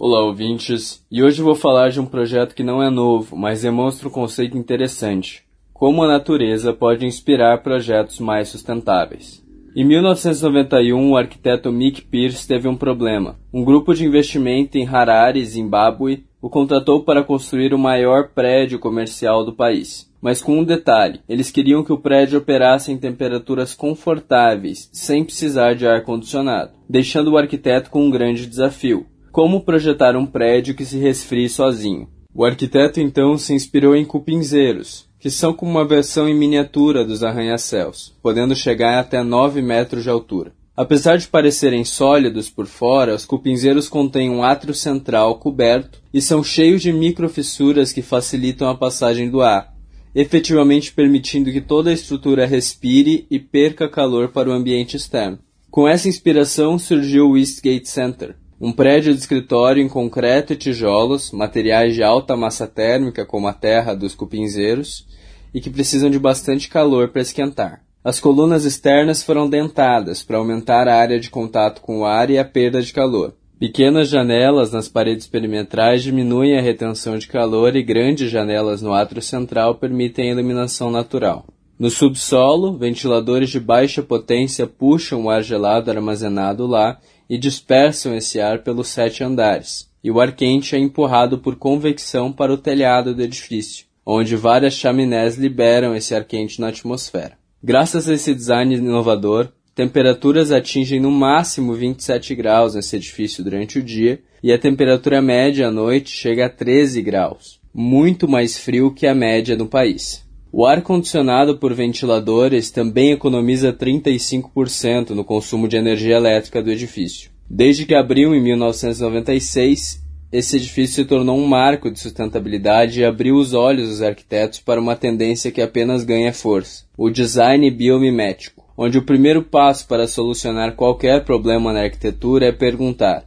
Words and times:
Olá, 0.00 0.22
ouvintes, 0.22 1.04
e 1.10 1.24
hoje 1.24 1.42
vou 1.42 1.56
falar 1.56 1.88
de 1.88 1.98
um 1.98 2.06
projeto 2.06 2.54
que 2.54 2.62
não 2.62 2.80
é 2.80 2.88
novo, 2.88 3.34
mas 3.34 3.62
demonstra 3.62 4.06
um 4.06 4.12
conceito 4.12 4.56
interessante: 4.56 5.42
como 5.74 6.04
a 6.04 6.06
natureza 6.06 6.72
pode 6.72 7.04
inspirar 7.04 7.64
projetos 7.64 8.20
mais 8.20 8.48
sustentáveis. 8.48 9.44
Em 9.74 9.84
1991, 9.84 11.10
o 11.10 11.16
arquiteto 11.16 11.72
Mick 11.72 12.02
Pierce 12.02 12.46
teve 12.46 12.68
um 12.68 12.76
problema. 12.76 13.40
Um 13.52 13.64
grupo 13.64 13.92
de 13.92 14.06
investimento 14.06 14.78
em 14.78 14.86
Harare, 14.86 15.44
Zimbábue, 15.44 16.22
o 16.40 16.48
contratou 16.48 17.02
para 17.02 17.24
construir 17.24 17.74
o 17.74 17.78
maior 17.78 18.28
prédio 18.28 18.78
comercial 18.78 19.44
do 19.44 19.52
país. 19.52 20.08
Mas 20.22 20.40
com 20.40 20.60
um 20.60 20.64
detalhe: 20.64 21.22
eles 21.28 21.50
queriam 21.50 21.82
que 21.82 21.92
o 21.92 21.98
prédio 21.98 22.38
operasse 22.38 22.92
em 22.92 22.98
temperaturas 22.98 23.74
confortáveis, 23.74 24.88
sem 24.92 25.24
precisar 25.24 25.74
de 25.74 25.88
ar-condicionado, 25.88 26.70
deixando 26.88 27.32
o 27.32 27.36
arquiteto 27.36 27.90
com 27.90 28.06
um 28.06 28.10
grande 28.10 28.46
desafio 28.46 29.04
como 29.32 29.60
projetar 29.60 30.16
um 30.16 30.26
prédio 30.26 30.74
que 30.74 30.84
se 30.84 30.98
resfrie 30.98 31.48
sozinho. 31.48 32.08
O 32.34 32.44
arquiteto 32.44 33.00
então 33.00 33.36
se 33.36 33.52
inspirou 33.52 33.96
em 33.96 34.04
cupinzeiros, 34.04 35.08
que 35.18 35.30
são 35.30 35.52
como 35.52 35.72
uma 35.72 35.86
versão 35.86 36.28
em 36.28 36.34
miniatura 36.34 37.04
dos 37.04 37.22
arranha-céus, 37.22 38.14
podendo 38.22 38.54
chegar 38.54 38.98
até 38.98 39.22
9 39.22 39.60
metros 39.60 40.04
de 40.04 40.10
altura. 40.10 40.52
Apesar 40.76 41.18
de 41.18 41.26
parecerem 41.26 41.84
sólidos 41.84 42.48
por 42.48 42.66
fora, 42.66 43.12
os 43.12 43.26
cupinzeiros 43.26 43.88
contêm 43.88 44.30
um 44.30 44.44
átrio 44.44 44.72
central 44.72 45.36
coberto 45.40 46.00
e 46.14 46.22
são 46.22 46.44
cheios 46.44 46.80
de 46.80 46.92
microfissuras 46.92 47.92
que 47.92 48.00
facilitam 48.00 48.68
a 48.68 48.76
passagem 48.76 49.28
do 49.28 49.42
ar, 49.42 49.74
efetivamente 50.14 50.92
permitindo 50.92 51.50
que 51.50 51.60
toda 51.60 51.90
a 51.90 51.92
estrutura 51.92 52.46
respire 52.46 53.26
e 53.28 53.40
perca 53.40 53.88
calor 53.88 54.28
para 54.28 54.48
o 54.48 54.52
ambiente 54.52 54.96
externo. 54.96 55.40
Com 55.68 55.88
essa 55.88 56.08
inspiração 56.08 56.78
surgiu 56.78 57.30
o 57.30 57.36
Eastgate 57.36 57.88
Center, 57.88 58.36
um 58.60 58.72
prédio 58.72 59.14
de 59.14 59.20
escritório 59.20 59.82
em 59.82 59.88
concreto 59.88 60.52
e 60.52 60.56
tijolos, 60.56 61.30
materiais 61.30 61.94
de 61.94 62.02
alta 62.02 62.36
massa 62.36 62.66
térmica 62.66 63.24
como 63.24 63.46
a 63.46 63.52
terra 63.52 63.94
dos 63.94 64.14
cupinzeiros, 64.14 65.06
e 65.54 65.60
que 65.60 65.70
precisam 65.70 66.10
de 66.10 66.18
bastante 66.18 66.68
calor 66.68 67.08
para 67.08 67.22
esquentar. 67.22 67.82
As 68.02 68.20
colunas 68.20 68.64
externas 68.64 69.22
foram 69.22 69.48
dentadas 69.48 70.22
para 70.22 70.38
aumentar 70.38 70.88
a 70.88 70.96
área 70.96 71.18
de 71.18 71.30
contato 71.30 71.80
com 71.80 72.00
o 72.00 72.04
ar 72.04 72.30
e 72.30 72.38
a 72.38 72.44
perda 72.44 72.82
de 72.82 72.92
calor. 72.92 73.34
Pequenas 73.58 74.08
janelas 74.08 74.70
nas 74.70 74.88
paredes 74.88 75.26
perimetrais 75.26 76.02
diminuem 76.02 76.56
a 76.56 76.62
retenção 76.62 77.18
de 77.18 77.26
calor 77.26 77.74
e 77.74 77.82
grandes 77.82 78.30
janelas 78.30 78.80
no 78.80 78.92
átrio 78.92 79.20
central 79.20 79.74
permitem 79.74 80.28
a 80.28 80.32
iluminação 80.32 80.90
natural. 80.90 81.44
No 81.78 81.90
subsolo, 81.90 82.76
ventiladores 82.76 83.50
de 83.50 83.60
baixa 83.60 84.02
potência 84.02 84.66
puxam 84.66 85.24
o 85.24 85.30
ar 85.30 85.44
gelado 85.44 85.88
armazenado 85.88 86.66
lá 86.66 86.98
e 87.30 87.38
dispersam 87.38 88.16
esse 88.16 88.40
ar 88.40 88.64
pelos 88.64 88.88
sete 88.88 89.22
andares, 89.22 89.88
e 90.02 90.10
o 90.10 90.18
ar 90.18 90.34
quente 90.34 90.74
é 90.74 90.78
empurrado 90.78 91.38
por 91.38 91.54
convecção 91.54 92.32
para 92.32 92.52
o 92.52 92.58
telhado 92.58 93.14
do 93.14 93.22
edifício, 93.22 93.86
onde 94.04 94.34
várias 94.34 94.74
chaminés 94.74 95.36
liberam 95.36 95.94
esse 95.94 96.16
ar 96.16 96.24
quente 96.24 96.60
na 96.60 96.68
atmosfera. 96.68 97.38
Graças 97.62 98.08
a 98.08 98.14
esse 98.14 98.34
design 98.34 98.74
inovador, 98.74 99.48
temperaturas 99.72 100.50
atingem 100.50 100.98
no 100.98 101.12
máximo 101.12 101.74
27 101.74 102.34
graus 102.34 102.74
nesse 102.74 102.96
edifício 102.96 103.44
durante 103.44 103.78
o 103.78 103.82
dia 103.84 104.20
e 104.42 104.52
a 104.52 104.58
temperatura 104.58 105.22
média 105.22 105.68
à 105.68 105.70
noite 105.70 106.10
chega 106.10 106.46
a 106.46 106.50
13 106.50 107.00
graus, 107.02 107.60
muito 107.72 108.26
mais 108.26 108.58
frio 108.58 108.92
que 108.92 109.06
a 109.06 109.14
média 109.14 109.54
no 109.54 109.68
país. 109.68 110.26
O 110.50 110.64
ar 110.64 110.80
condicionado 110.80 111.58
por 111.58 111.74
ventiladores 111.74 112.70
também 112.70 113.12
economiza 113.12 113.70
35% 113.70 115.10
no 115.10 115.22
consumo 115.22 115.68
de 115.68 115.76
energia 115.76 116.16
elétrica 116.16 116.62
do 116.62 116.70
edifício. 116.70 117.30
Desde 117.48 117.84
que 117.84 117.94
abriu 117.94 118.34
em 118.34 118.40
1996, 118.40 120.02
esse 120.32 120.56
edifício 120.56 120.96
se 120.96 121.04
tornou 121.04 121.38
um 121.38 121.46
marco 121.46 121.90
de 121.90 122.00
sustentabilidade 122.00 123.00
e 123.00 123.04
abriu 123.04 123.36
os 123.36 123.52
olhos 123.52 123.88
dos 123.88 124.00
arquitetos 124.00 124.58
para 124.58 124.80
uma 124.80 124.96
tendência 124.96 125.52
que 125.52 125.60
apenas 125.60 126.02
ganha 126.02 126.32
força: 126.32 126.84
o 126.96 127.10
design 127.10 127.70
biomimético, 127.70 128.64
onde 128.76 128.96
o 128.96 129.04
primeiro 129.04 129.42
passo 129.42 129.86
para 129.86 130.08
solucionar 130.08 130.76
qualquer 130.76 131.24
problema 131.24 131.74
na 131.74 131.82
arquitetura 131.82 132.46
é 132.46 132.52
perguntar 132.52 133.24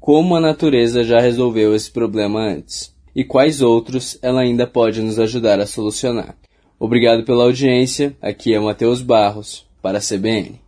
como 0.00 0.34
a 0.34 0.40
natureza 0.40 1.04
já 1.04 1.20
resolveu 1.20 1.74
esse 1.74 1.90
problema 1.90 2.40
antes 2.40 2.92
e 3.14 3.22
quais 3.22 3.60
outros 3.60 4.18
ela 4.22 4.40
ainda 4.40 4.66
pode 4.66 5.02
nos 5.02 5.18
ajudar 5.18 5.60
a 5.60 5.66
solucionar. 5.66 6.34
Obrigado 6.82 7.22
pela 7.22 7.44
audiência. 7.44 8.16
Aqui 8.20 8.52
é 8.52 8.58
Matheus 8.58 9.00
Barros, 9.00 9.64
para 9.80 9.98
a 9.98 10.00
CBN. 10.00 10.61